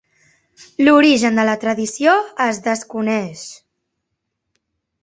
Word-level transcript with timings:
L'origen 0.87 1.37
de 1.41 1.45
la 1.49 1.55
tradició 1.65 2.17
es 2.49 2.63
desconeix. 2.71 3.47